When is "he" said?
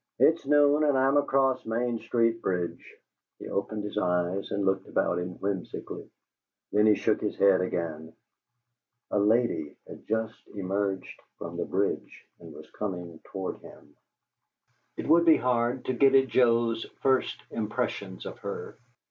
3.37-3.47, 6.87-6.95